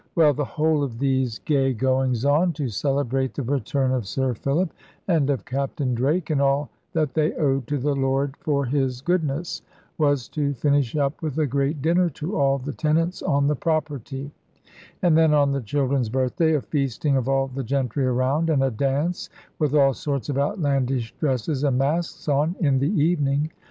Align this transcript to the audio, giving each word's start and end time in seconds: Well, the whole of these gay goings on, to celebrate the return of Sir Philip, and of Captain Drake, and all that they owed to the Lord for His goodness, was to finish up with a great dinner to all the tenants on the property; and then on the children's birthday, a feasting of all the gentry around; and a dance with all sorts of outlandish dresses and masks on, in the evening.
Well, 0.15 0.33
the 0.33 0.43
whole 0.43 0.81
of 0.83 0.97
these 0.97 1.37
gay 1.37 1.73
goings 1.75 2.25
on, 2.25 2.53
to 2.53 2.69
celebrate 2.69 3.35
the 3.35 3.43
return 3.43 3.91
of 3.91 4.07
Sir 4.07 4.33
Philip, 4.33 4.73
and 5.07 5.29
of 5.29 5.45
Captain 5.45 5.93
Drake, 5.93 6.31
and 6.31 6.41
all 6.41 6.71
that 6.93 7.13
they 7.13 7.33
owed 7.35 7.67
to 7.67 7.77
the 7.77 7.93
Lord 7.95 8.35
for 8.37 8.65
His 8.65 8.99
goodness, 9.01 9.61
was 9.99 10.27
to 10.29 10.55
finish 10.55 10.95
up 10.95 11.21
with 11.21 11.37
a 11.37 11.45
great 11.45 11.83
dinner 11.83 12.09
to 12.17 12.35
all 12.35 12.57
the 12.57 12.73
tenants 12.73 13.21
on 13.21 13.45
the 13.45 13.55
property; 13.55 14.31
and 15.03 15.15
then 15.15 15.35
on 15.35 15.51
the 15.51 15.61
children's 15.61 16.09
birthday, 16.09 16.55
a 16.55 16.61
feasting 16.63 17.15
of 17.15 17.29
all 17.29 17.47
the 17.47 17.63
gentry 17.63 18.07
around; 18.07 18.49
and 18.49 18.63
a 18.63 18.71
dance 18.71 19.29
with 19.59 19.75
all 19.75 19.93
sorts 19.93 20.29
of 20.29 20.37
outlandish 20.39 21.13
dresses 21.19 21.63
and 21.63 21.77
masks 21.77 22.27
on, 22.27 22.55
in 22.59 22.79
the 22.79 22.89
evening. 22.99 23.51